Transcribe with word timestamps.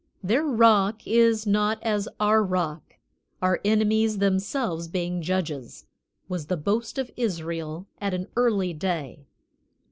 "Their 0.23 0.43
Rock 0.43 1.05
is 1.05 1.45
not 1.45 1.77
as 1.83 2.09
our 2.19 2.41
Rock, 2.43 2.95
our 3.39 3.61
enemies 3.63 4.17
themselves 4.17 4.87
being 4.87 5.21
judges" 5.21 5.85
was 6.27 6.47
the 6.47 6.57
boast 6.57 6.97
of 6.97 7.11
Israel 7.15 7.85
at 8.01 8.15
an 8.15 8.25
early 8.35 8.73
day. 8.73 9.27